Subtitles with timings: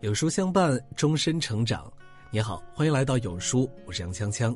[0.00, 1.90] 有书相伴，终身成长。
[2.30, 4.54] 你好，欢迎来到有书，我是杨锵锵。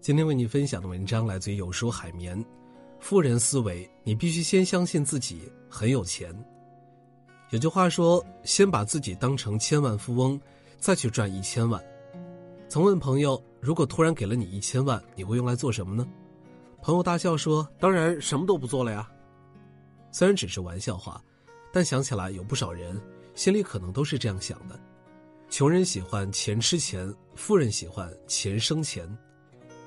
[0.00, 2.44] 今天为你分享的文章来自于有书海绵。
[3.00, 6.32] 富人思维，你必须先相信自己很有钱。
[7.50, 10.40] 有句话说：“先把自己当成千万富翁，
[10.78, 11.82] 再去赚一千万。”
[12.70, 16.06] 曾问朋友：“如果突然给了你一千万，你会用来做什么呢？”
[16.80, 19.10] 朋友大笑说：“当然什么都不做了呀。”
[20.12, 21.20] 虽然只是玩笑话，
[21.72, 23.00] 但想起来有不少人。
[23.34, 24.78] 心里可能都是这样想的：
[25.48, 29.06] 穷人喜欢钱吃钱，富人喜欢钱生钱。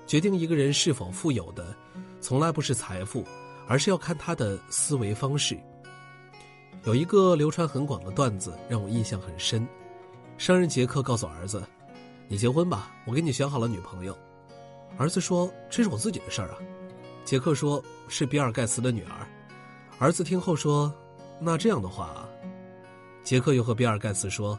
[0.08, 1.76] 决定一个人是否富有的，
[2.22, 3.24] 从来不是财富，
[3.68, 5.58] 而是要看他的思维方式。
[6.84, 9.68] 有一个流传很广的段子让我印象很深：
[10.38, 11.64] 商人杰克告诉儿子
[12.30, 14.16] ：“你结婚吧，我给你选好了女朋友。”
[14.98, 16.58] 儿子说：“这是我自己的事儿啊。”
[17.26, 19.28] 杰克说：“是比尔盖茨的女儿。”
[19.98, 20.94] 儿子听后说
[21.42, 22.30] ：“那这样的话。”
[23.26, 24.58] 杰克又和比尔盖茨说：“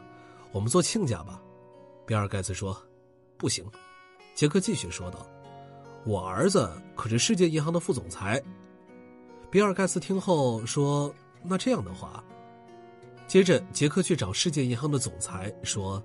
[0.51, 1.41] 我们做亲家吧。”
[2.05, 2.77] 比尔盖茨说
[3.37, 3.65] ：“不行。”
[4.35, 5.25] 杰克继续说道
[6.05, 8.43] ：“我儿子可是世界银行的副总裁。”
[9.49, 12.21] 比尔盖茨听后说：“那这样的话。”
[13.25, 16.03] 接着，杰克去找世界银行的总裁说：“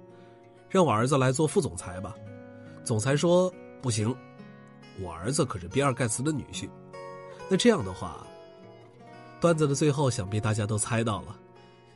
[0.71, 2.15] 让我儿子来做副总裁吧。”
[2.85, 4.17] 总裁说：“不行，
[5.01, 6.71] 我儿子可是比尔盖茨的女婿。”
[7.51, 8.25] 那这样的话，
[9.41, 11.37] 段子的最后，想必大家都猜到了。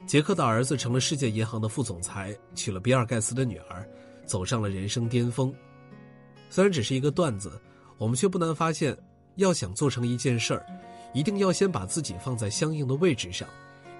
[0.06, 3.84] 杰克的儿子成了世界银行的副总裁，娶了比尔盖茨的女儿，
[4.24, 5.52] 走上了人生巅峰。
[6.48, 7.60] 虽然只是一个段子，
[7.98, 8.96] 我们却不难发现，
[9.34, 10.64] 要想做成一件事儿，
[11.12, 13.48] 一定要先把自己放在相应的位置上，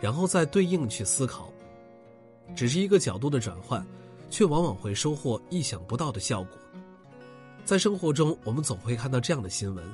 [0.01, 1.53] 然后再对应去思考。
[2.55, 3.85] 只是一个角度的转换，
[4.31, 6.53] 却往往会收获意想不到的效果。
[7.65, 9.85] 在生活中，我们总会看到这样的新闻：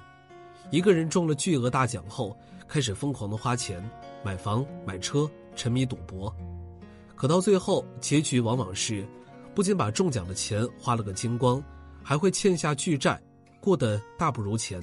[0.70, 2.36] 一个人中了巨额大奖后，
[2.68, 3.82] 开始疯狂的花钱，
[4.22, 5.26] 买房买车。
[5.54, 6.34] 沉迷赌博，
[7.14, 9.06] 可到最后结局往往是，
[9.54, 11.62] 不仅把中奖的钱花了个精光，
[12.02, 13.20] 还会欠下巨债，
[13.60, 14.80] 过得大不如前，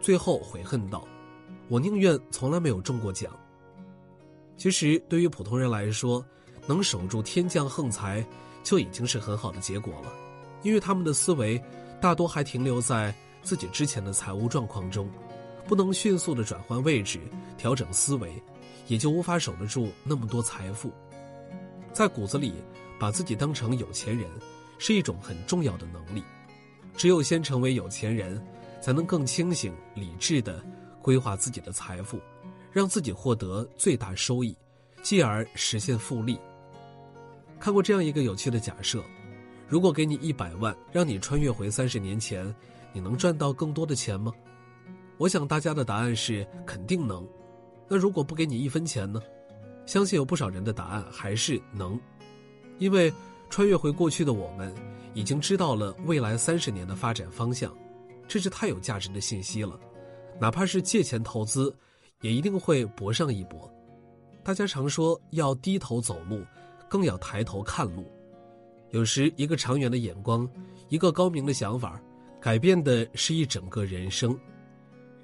[0.00, 1.06] 最后悔恨道
[1.68, 3.32] ：“我宁愿从来没有中过奖。”
[4.56, 6.24] 其实对于普通人来说，
[6.66, 8.26] 能守住天降横财，
[8.62, 10.12] 就已经是很好的结果了，
[10.62, 11.62] 因为他们的思维
[12.00, 15.08] 大多还停留在自己之前的财务状况中，
[15.66, 17.20] 不能迅速的转换位置，
[17.56, 18.32] 调整思维。
[18.86, 20.92] 也就无法守得住那么多财富，
[21.92, 22.54] 在骨子里
[22.98, 24.28] 把自己当成有钱人，
[24.78, 26.22] 是一种很重要的能力。
[26.96, 28.42] 只有先成为有钱人，
[28.80, 30.64] 才能更清醒理智的
[31.02, 32.18] 规划自己的财富，
[32.72, 34.56] 让自己获得最大收益，
[35.02, 36.38] 继而实现复利。
[37.58, 39.02] 看过这样一个有趣的假设：
[39.68, 42.54] 如果给你一百万，让你穿越回三十年前，
[42.92, 44.32] 你能赚到更多的钱吗？
[45.18, 47.26] 我想大家的答案是肯定能。
[47.88, 49.20] 那如果不给你一分钱呢？
[49.86, 51.98] 相信有不少人的答案还是能，
[52.78, 53.12] 因为
[53.48, 54.74] 穿越回过去的我们，
[55.14, 57.72] 已经知道了未来三十年的发展方向，
[58.26, 59.78] 这是太有价值的信息了。
[60.40, 61.72] 哪怕是借钱投资，
[62.20, 63.72] 也一定会搏上一搏。
[64.42, 66.44] 大家常说要低头走路，
[66.88, 68.04] 更要抬头看路。
[68.90, 70.48] 有时一个长远的眼光，
[70.88, 72.00] 一个高明的想法，
[72.40, 74.36] 改变的是一整个人生。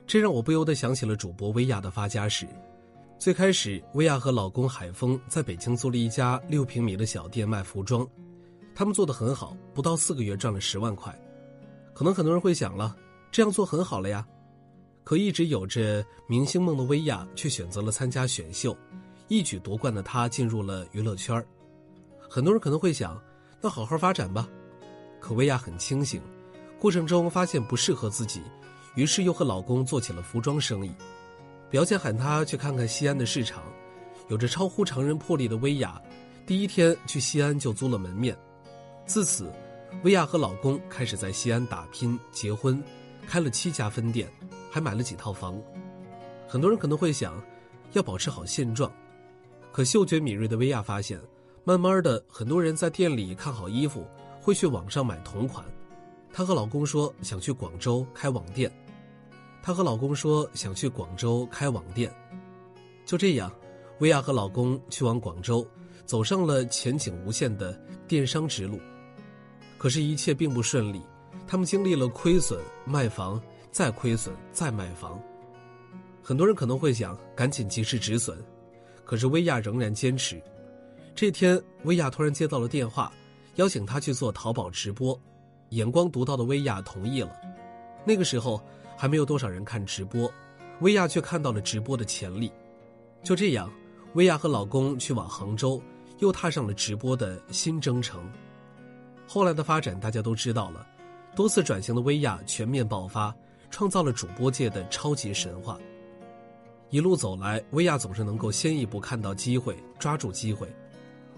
[0.07, 2.47] 这让我不由得想起了主播薇娅的发家史。
[3.19, 8.07] 最开始，薇娅和老公海峰在北京租了一家六平米的小店卖服装，
[8.75, 11.17] 他们做的很好，不到四个月赚了十万块。
[11.95, 12.97] 可能很多人会想了，
[13.31, 14.27] 这样做很好了呀。
[15.05, 18.77] 可一直有着明星梦的薇娅却选择了参加选秀，
[19.29, 21.45] 一举夺冠的她进入了娱乐圈。
[22.29, 23.21] 很多人可能会想，
[23.61, 24.49] 那好好发展吧。
[25.21, 26.21] 可薇娅很清醒，
[26.81, 28.43] 过程中发现不适合自己。
[28.95, 30.93] 于是又和老公做起了服装生意，
[31.71, 33.63] 表姐喊她去看看西安的市场，
[34.29, 36.01] 有着超乎常人魄力的薇娅，
[36.47, 38.37] 第一天去西安就租了门面。
[39.07, 39.51] 自此，
[40.03, 42.83] 薇娅和老公开始在西安打拼、结婚，
[43.27, 44.31] 开了七家分店，
[44.71, 45.59] 还买了几套房。
[46.47, 47.43] 很多人可能会想，
[47.93, 48.93] 要保持好现状，
[49.73, 51.19] 可嗅觉敏锐的薇娅发现，
[51.65, 54.07] 慢慢的，很多人在店里看好衣服，
[54.41, 55.65] 会去网上买同款。
[56.31, 58.71] 她和老公说想去广州开网店。
[59.63, 62.13] 她和老公说想去广州开网店，
[63.07, 63.51] 就这样，
[64.01, 65.65] 薇娅和老公去往广州，
[66.05, 68.81] 走上了前景无限的电商之路。
[69.79, 71.01] 可是，一切并不顺利，
[71.47, 75.17] 他们经历了亏损、卖房、再亏损、再卖房。
[76.25, 78.37] 很多人可能会想赶紧及时止损，
[79.05, 80.43] 可是薇娅仍然坚持。
[81.15, 83.13] 这天，薇娅突然接到了电话，
[83.57, 85.17] 邀请她去做淘宝直播，
[85.69, 87.31] 眼光独到的薇娅同意了。
[88.05, 88.61] 那个时候。
[89.03, 90.33] 还没有多少人看直播，
[90.79, 92.53] 薇娅却看到了直播的潜力。
[93.25, 93.69] 就这样，
[94.15, 95.83] 薇娅和老公去往杭州，
[96.21, 98.31] 又踏上了直播的新征程。
[99.27, 100.87] 后来的发展大家都知道了，
[101.35, 103.35] 多次转型的薇娅全面爆发，
[103.73, 105.77] 创造了主播界的超级神话。
[106.91, 110.73] 一路走来，薇娅总是能够先一步看到机会，抓住机会。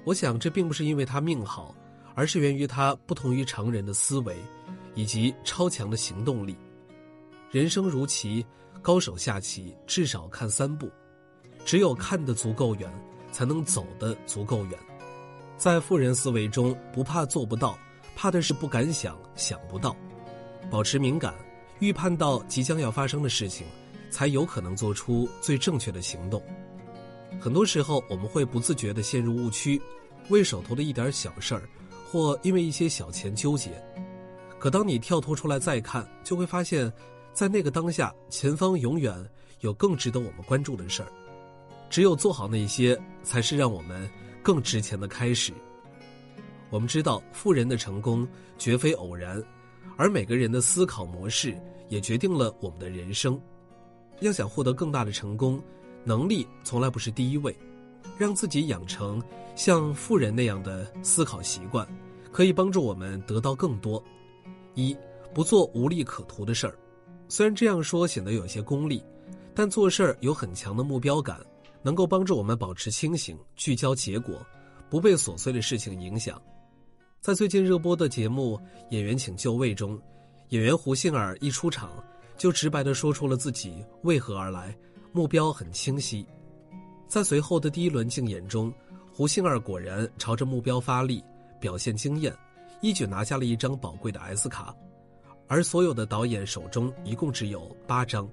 [0.05, 1.75] 我想，这并不是因为她命好，
[2.15, 4.37] 而是源于她不同于常人的思维，
[4.95, 6.55] 以及超强的行动力。
[7.55, 8.45] 人生如棋，
[8.83, 10.91] 高手下棋至少看三步，
[11.65, 12.93] 只有看得足够远，
[13.31, 14.79] 才能走得足够远。
[15.57, 17.79] 在富人思维中，不怕做不到，
[18.17, 19.95] 怕的是不敢想，想不到。
[20.69, 21.33] 保持敏感，
[21.79, 23.65] 预判到即将要发生的事情。
[24.11, 26.43] 才有可能做出最正确的行动。
[27.41, 29.81] 很多时候，我们会不自觉地陷入误区，
[30.29, 31.63] 为手头的一点小事儿，
[32.11, 33.71] 或因为一些小钱纠结。
[34.59, 36.93] 可当你跳脱出来再看，就会发现，
[37.35, 39.13] 在那个当下，前方永远
[39.61, 41.13] 有更值得我们关注的事儿。
[41.91, 44.09] 只有做好那些，才是让我们
[44.41, 45.53] 更值钱的开始。
[46.71, 48.27] 我们知道，富人的成功
[48.57, 49.43] 绝非偶然，
[49.97, 53.39] 而每个人的思考模式也决定了我们的人生。
[54.21, 55.61] 要想获得更大的成功，
[56.05, 57.55] 能力从来不是第一位。
[58.17, 59.21] 让自己养成
[59.57, 61.85] 像富人那样的思考习惯，
[62.31, 64.01] 可以帮助我们得到更多。
[64.75, 64.97] 一，
[65.35, 66.79] 不做无利可图的事儿。
[67.29, 69.03] 虽然这样说显得有些功利，
[69.55, 71.41] 但做事儿有很强的目标感，
[71.83, 74.45] 能够帮助我们保持清醒、聚焦结果，
[74.89, 76.41] 不被琐碎的事情影响。
[77.21, 78.57] 在最近热播的节目
[78.91, 80.01] 《演员请就位》中，
[80.51, 81.91] 演员胡杏儿一出场。
[82.37, 83.73] 就直白地说出了自己
[84.03, 84.77] 为何而来，
[85.13, 86.27] 目标很清晰。
[87.07, 88.75] 在随后的第一轮竞演中，
[89.13, 91.23] 胡杏儿果然朝着目标发力，
[91.61, 92.37] 表现惊艳，
[92.81, 94.75] 一举拿下了一张宝贵的 S 卡，
[95.47, 98.29] 而所有的导演手中一共只有八张。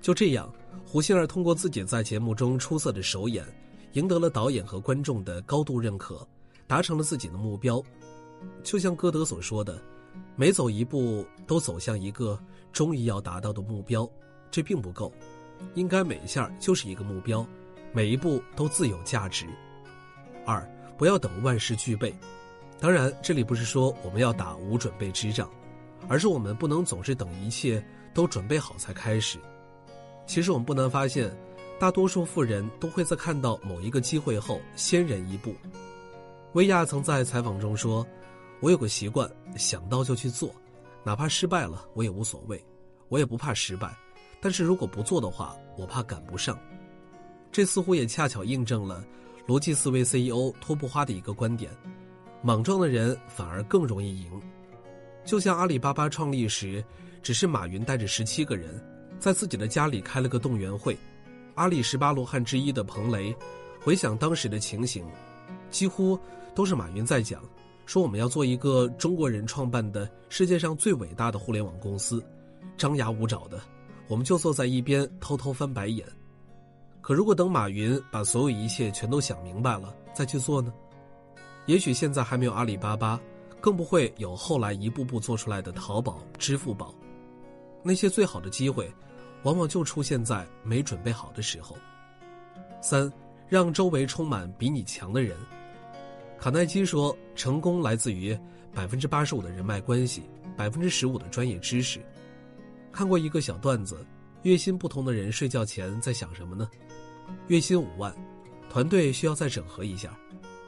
[0.00, 0.52] 就这样，
[0.84, 3.44] 胡杏儿通过自己在节目中出色的首演，
[3.92, 6.26] 赢得了导演和观众的高度认可，
[6.66, 7.82] 达成了自己的目标。
[8.62, 9.80] 就像歌德所说的。
[10.36, 12.38] 每走一步都走向一个
[12.70, 14.08] 终于要达到的目标，
[14.50, 15.12] 这并不够，
[15.74, 17.46] 应该每一下就是一个目标，
[17.92, 19.46] 每一步都自有价值。
[20.44, 20.66] 二，
[20.98, 22.14] 不要等万事俱备。
[22.78, 25.50] 当然，这里不是说我们要打无准备之仗，
[26.08, 29.38] 而是我们不能总是等一切都准备好才开始。
[30.26, 31.34] 其实我们不难发现，
[31.78, 35.54] 大多数富人都会在看到某一个机会后先人一步。
[36.52, 38.06] 薇娅曾在采访中说。
[38.60, 40.54] 我有个习惯，想到就去做，
[41.02, 42.64] 哪怕失败了我也无所谓，
[43.08, 43.92] 我也不怕失败。
[44.40, 46.56] 但是如果不做的话，我怕赶不上。
[47.50, 49.04] 这似乎也恰巧印证了
[49.48, 51.72] 逻辑思维 CEO 托布花的一个观点：
[52.40, 54.30] 莽撞的人反而更容易赢。
[55.24, 56.84] 就像阿里巴巴创立时，
[57.22, 58.80] 只是马云带着十七个人，
[59.18, 60.96] 在自己的家里开了个动员会。
[61.54, 63.34] 阿里十八罗汉之一的彭雷，
[63.80, 65.04] 回想当时的情形，
[65.70, 66.18] 几乎
[66.54, 67.42] 都是马云在讲。
[67.84, 72.24] 说我们要做一个中国人创办的世界上最伟大的互联网公司，
[72.76, 73.60] 张牙舞爪的，
[74.08, 76.06] 我们就坐在一边偷偷翻白眼。
[77.00, 80.72] 可如果等马云把所有一切全都想明白了再去做呢？
[81.66, 83.20] 也许现在还没有阿里巴巴，
[83.62, 86.92] 更不会有后来一步步做出来的淘宝、支付宝。
[87.80, 88.92] 那些最好的机会，
[89.44, 91.76] 往往就出现在没准备好的时候。
[92.80, 93.10] 三，
[93.48, 95.36] 让周围充满比你强的人。
[96.40, 98.36] 卡耐基说：“成功来自于
[98.74, 100.24] 百分之八十五的人脉关系，
[100.56, 102.00] 百分之十五的专业知识。”
[102.90, 104.04] 看过一个小段子：
[104.42, 106.68] 月薪不同的人睡觉前在想什么呢？
[107.46, 108.12] 月薪五万，
[108.68, 110.10] 团队需要再整合一下；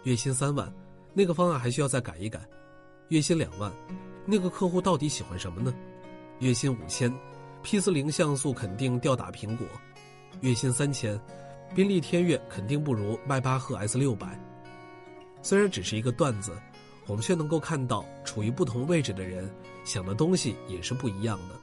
[0.05, 0.73] 月薪三万，
[1.13, 2.41] 那个方案还需要再改一改；
[3.09, 3.71] 月薪两万，
[4.25, 5.73] 那个客户到底喜欢什么呢？
[6.39, 7.13] 月薪五千
[7.63, 9.67] ，P 四零像素肯定吊打苹果；
[10.41, 11.21] 月薪三千，
[11.75, 14.41] 宾利天越肯定不如迈巴赫 S 六百。
[15.43, 16.53] 虽然只是一个段子，
[17.07, 19.49] 我们却能够看到，处于不同位置的人
[19.85, 21.55] 想的东西也是不一样的。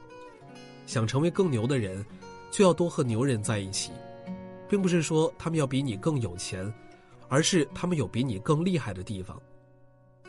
[0.86, 2.04] 想成为更牛的人，
[2.52, 3.90] 就要多和牛人在一起，
[4.68, 6.72] 并不是说他们要比你更有钱，
[7.28, 9.40] 而是他们有比你更厉害的地方。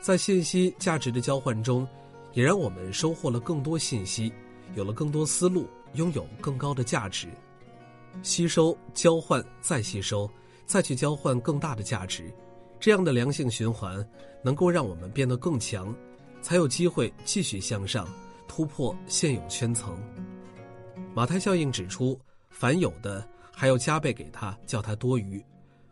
[0.04, 1.88] 在信息价值的交换中，
[2.34, 4.34] 也让我们收获了更多信息，
[4.76, 7.30] 有了更多思路，拥有更高的价值。
[8.22, 10.30] 吸收、交换、再吸收，
[10.66, 12.30] 再去交换更大的价值。
[12.82, 14.06] 这样的良性循环，
[14.44, 15.96] 能够让我们变得更强，
[16.42, 18.06] 才有机会继续向上，
[18.46, 19.98] 突破现有圈层。
[21.14, 22.20] 马太效应指出，
[22.50, 25.42] 凡有的还要加倍给他，叫他多余；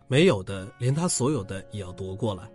[0.10, 2.51] 没有的，连他所有的也要夺过来。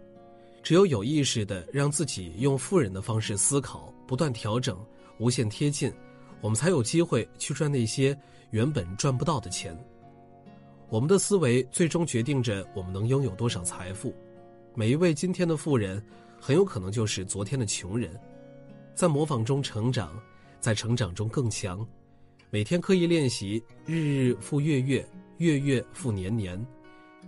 [0.66, 4.76] 只有有意识的让自己用富人的方式思考，不断调整，
[5.20, 5.92] 无限贴近，
[6.40, 8.18] 我们才有机会去赚那些
[8.50, 9.78] 原本赚不到的钱。
[10.88, 14.12] 我们的思维最终决定着我们能拥有多少财富。
[14.74, 16.04] 每一位今天的富人，
[16.40, 18.20] 很有可能就是昨天的穷人。
[18.92, 20.20] 在模仿中成长，
[20.58, 21.86] 在成长中更强。
[22.50, 25.08] 每天刻意练习，日日复月月，
[25.38, 26.60] 月月复年年。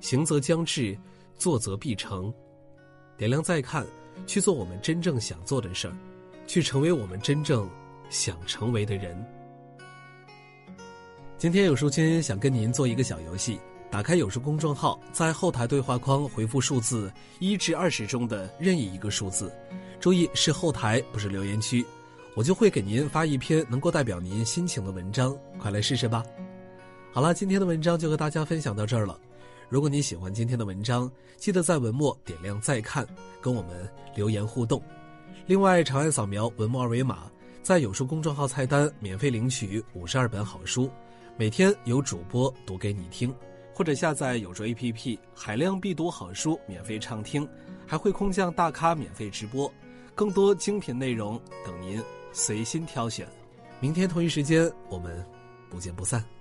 [0.00, 0.98] 行则将至，
[1.36, 2.34] 做则必成。
[3.18, 3.84] 点亮再看，
[4.28, 5.94] 去做我们真正想做的事儿，
[6.46, 7.68] 去成为我们真正
[8.08, 9.26] 想成为的人。
[11.36, 13.58] 今天有书君想跟您做一个小游戏，
[13.90, 19.52] 打开有书公众号，在后台对话框回复数字一至二十中的任意一个数字，
[19.98, 21.84] 注意是后台，不是留言区，
[22.36, 26.22] 我就会给您发一篇能够代表您心情的文章，快来试试吧。
[27.12, 29.18] 好了，今天的文章就和大家分享到这儿了。
[29.68, 33.06] 如果你喜欢今天的文章，记得在文末点亮再看，
[33.38, 34.82] 跟我们留言互动。
[35.46, 37.30] 另外，长按扫描文末二维码，
[37.62, 40.90] 在有书公众号菜单免费领取五十二本好书，
[41.36, 43.34] 每天有主播读给你听，
[43.74, 47.46] 或者下载有书 APP，海量必读好书免费畅听，
[47.86, 49.70] 还会空降大咖免费直播，
[50.14, 53.28] 更多精品内容等您随心挑选。
[53.80, 55.22] 明天同一时间，我们
[55.68, 56.37] 不见不散。